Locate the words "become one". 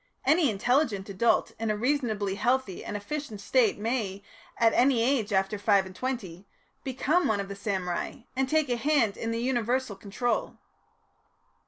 6.83-7.39